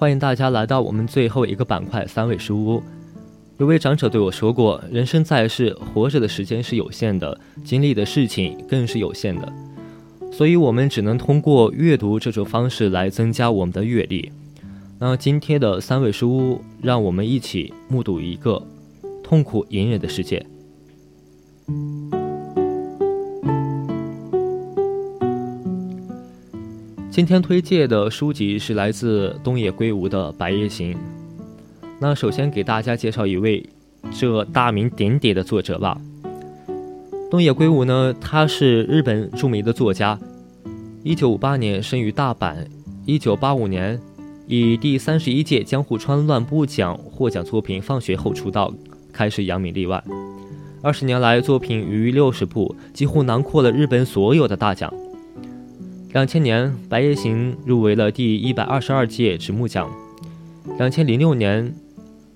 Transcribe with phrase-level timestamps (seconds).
[0.00, 2.82] 欢迎大家来到我们最后一个板块——三味书屋。
[3.58, 9.52] 有位长者对我说过：“人生在世，活着的时间是有限的，经历的事情更是有限的，
[10.32, 14.32] 所以我们只能通过阅读这种方式来增加我们的阅历。”
[14.98, 18.66] 那今天的三味书屋，让我们一起目睹一个
[19.22, 20.46] 痛苦隐忍的世界。
[27.10, 30.94] 今天推荐的书籍是来自东野圭吾的《白夜行》。
[31.98, 33.68] 那首先给大家介绍一位
[34.12, 36.00] 这大名鼎鼎的作者吧。
[37.28, 40.16] 东野圭吾呢，他是日本著名的作家，
[41.02, 42.54] 一九五八年生于大阪，
[43.04, 44.00] 一九八五年
[44.46, 48.72] 以第三十一届江户川乱步奖获奖作品《放学后》出道，
[49.12, 50.00] 开始扬名立万。
[50.80, 54.94] 二十年来，作品逾六十部，几乎囊括了日本所有的大奖。
[56.12, 59.88] 两千年，《白夜行》入围了第一百二十二届直木奖。
[60.76, 61.72] 两千零六年，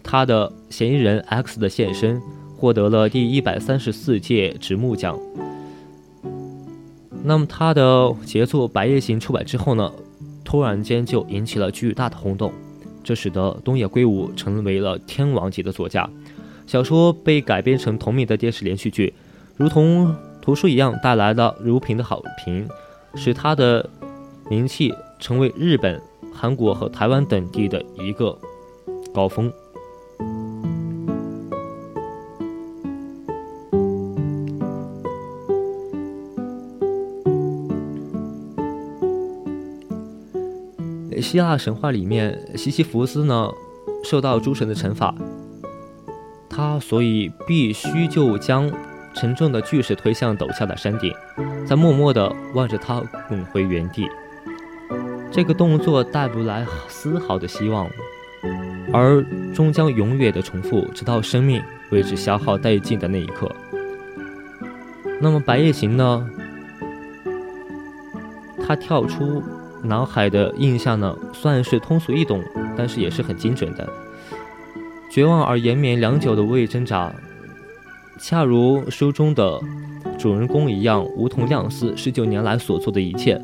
[0.00, 2.20] 他的《嫌疑人 X 的现身》
[2.56, 5.18] 获得了第一百三十四届直木奖。
[7.24, 9.92] 那么，他的杰作《白夜行》出版之后呢，
[10.44, 12.52] 突然间就引起了巨大的轰动，
[13.02, 16.08] 这使得东野圭吾成为了天王级的作家。
[16.64, 19.12] 小说被改编成同名的电视连续剧，
[19.56, 22.68] 如同图书一样带来了如萍的好评。
[23.16, 23.88] 使他的
[24.48, 26.00] 名气成为日本、
[26.32, 28.36] 韩国和台湾等地的一个
[29.14, 29.52] 高峰。
[41.22, 43.50] 希腊神话里面，西西弗斯呢
[44.04, 45.14] 受到诸神的惩罚，
[46.48, 48.70] 他所以必须就将。
[49.14, 51.12] 沉重的巨石推向陡峭的山顶，
[51.66, 54.08] 再默默地望着它滚回原地。
[55.30, 57.88] 这个动作带不来丝毫的希望，
[58.92, 63.50] 而终将永远的重复，直到生命为之消耗殆尽的那一刻。
[65.20, 66.28] 那么《白夜行》呢？
[68.66, 69.42] 它跳出
[69.82, 72.42] 脑海的印象呢，算是通俗易懂，
[72.76, 73.86] 但是也是很精准的。
[75.10, 77.12] 绝望而延绵良久的无谓挣扎。
[78.20, 79.60] 恰如书中的
[80.18, 83.40] 主人公一样，梧桐亮司十九年来所做的一切。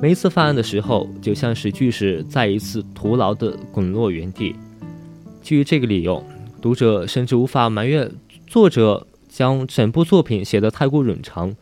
[0.00, 4.56] 每一次犯案的时候，就像是巨石再一次徒劳地滚落原地。
[5.42, 6.24] 基于这个理由，
[6.60, 8.10] 读者甚至无法埋怨
[8.46, 11.54] 作者将整部作品写得太过冗长，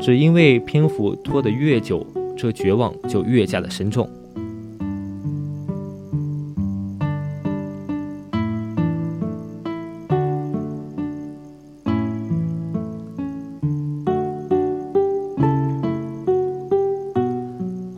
[0.00, 2.06] 只因为篇幅拖得越久，
[2.36, 4.08] 这绝望就越加的深重。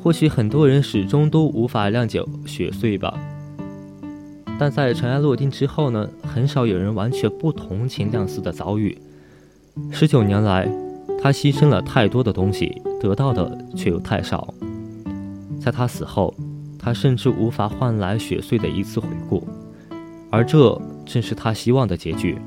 [0.06, 3.18] 或许很多人始终都无法谅解雪穗吧，
[4.56, 8.96] 但在尘埃落定之后呢，很少有人完全不同情亮司的遭遇。
[9.90, 10.70] 十九年来，
[11.20, 14.54] 他牺牲了太多的东西，得到的却又太少。
[15.60, 16.32] 在他死后，
[16.78, 19.44] 他甚至无法换来雪穗的一次回顾，
[20.30, 22.38] 而这正是他希望的结局。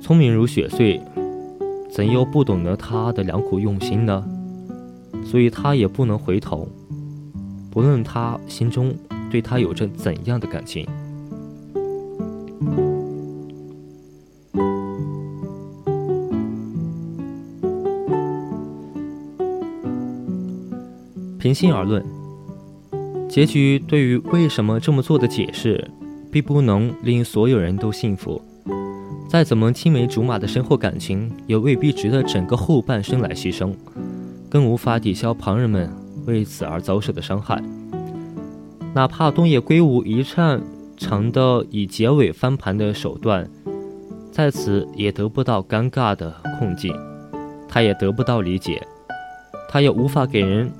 [0.00, 1.02] 聪明如雪穗，
[1.90, 4.24] 怎又不懂得他的良苦用心呢？
[5.28, 6.68] 所以他也不能回头，
[7.70, 8.94] 不论他心中
[9.30, 10.86] 对他有着怎样的感情。
[21.38, 22.04] 平心而论，
[23.28, 25.90] 结局对于为什么这么做的解释，
[26.30, 28.40] 并不能令所有人都幸福。
[29.28, 33.72] 再怎么青梅竹马的深厚感情，也未必值得整个后半生来牺牲。
[34.56, 35.92] 更无法抵消旁人们
[36.24, 37.62] 为此而遭受的伤害。
[38.94, 40.62] 哪怕东野圭吾一擅
[40.96, 43.46] 长的以结尾翻盘的手段，
[44.32, 46.90] 在此也得不到尴尬的困境，
[47.68, 48.82] 他也得不到理解，
[49.68, 50.72] 他也无法给人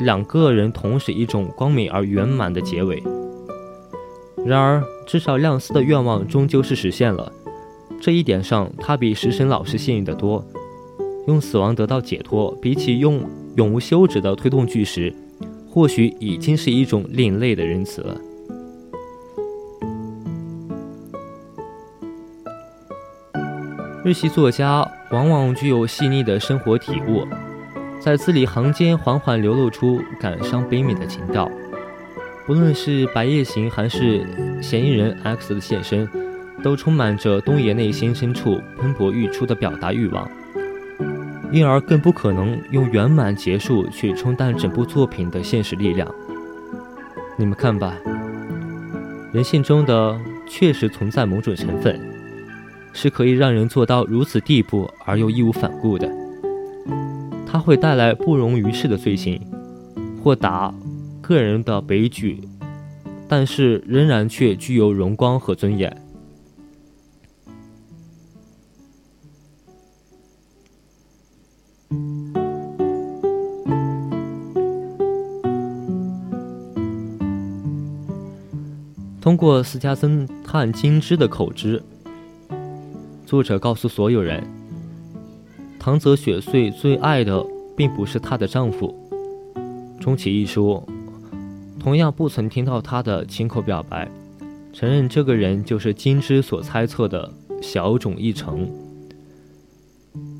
[0.00, 3.00] 两个人同时一种光明而圆满的结尾。
[4.44, 7.30] 然而，至少亮司的愿望终究是实现了，
[8.00, 10.44] 这一点上他比食神老师幸运得多。
[11.26, 13.20] 用死亡得到解脱，比起用
[13.56, 15.14] 永无休止的推动巨石，
[15.68, 18.16] 或许已经是一种另类的仁慈了。
[24.04, 27.24] 日系作家往往具有细腻的生活体悟，
[28.00, 31.48] 在字里行间缓缓流露出感伤悲悯的情调。
[32.44, 34.26] 不论是《白夜行》还是
[34.60, 36.08] 嫌疑人 X 的现身，
[36.64, 40.28] 都充满着东野内心深处喷薄欲出的表达欲望，
[41.52, 46.12] 因而更不可能用圆满结束去冲淡整部作品的现实力量。
[47.36, 47.94] 你们看吧，
[49.32, 50.18] 人性中的
[50.48, 52.00] 确实存在某种成分，
[52.92, 56.10] 是可以让人做到如此地步而又义无反顾的。
[57.46, 59.40] 它会带来不容于世的罪行，
[60.22, 60.74] 或打。
[61.20, 62.40] 个人的悲剧，
[63.28, 66.01] 但是仍然却具有荣光和尊严。
[79.22, 81.80] 通过私家侦探金枝的口知，
[83.24, 84.42] 作者告诉所有人，
[85.78, 87.40] 唐泽雪穗最爱的
[87.76, 88.92] 并不是她的丈夫。
[90.00, 90.84] 终其一说。
[91.78, 94.08] 同样不曾听到他的亲口表白，
[94.72, 98.68] 承认这个人就是金枝所猜测的小种一成。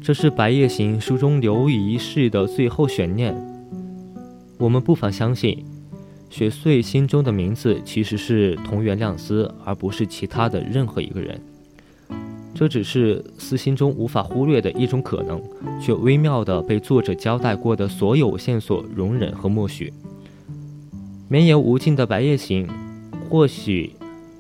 [0.00, 3.34] 这是《白夜行》书中留遗式的最后悬念。
[4.58, 5.64] 我们不妨相信，
[6.32, 11.38] 雪穗心中的名字其实是同源亮司，而不是其他的任何一个人。
[12.54, 15.38] 这只是私心中无法忽略的一种可能，
[15.78, 19.92] 却微妙的被作者交代过的所有线索容忍和默许。
[21.28, 22.66] 绵延无尽的白夜行，
[23.28, 23.92] 或许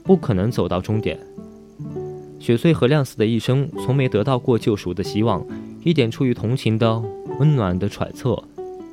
[0.02, 1.20] 不可能走到终点。
[2.40, 5.46] 雪穗和亮司的一生从没得到过救赎的希望，
[5.84, 7.02] 一点出于同情的
[7.38, 8.42] 温暖的揣测，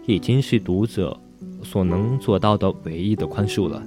[0.06, 1.18] 已经是读者
[1.64, 3.82] 所能做到的唯一的宽恕了。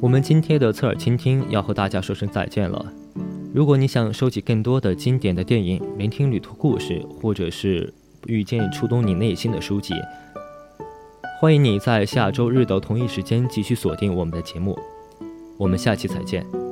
[0.00, 2.92] 我们今天的侧耳倾听要和大家说声再见了。
[3.52, 7.92] 如果你想收集更多的经典的电影、聆听旅途故事，或者是
[8.26, 9.92] 遇见触动你内心的书籍，
[11.40, 14.76] 欢迎你在下周日的同一时间继续锁定我们的节目。
[15.56, 16.67] 我们下期再见。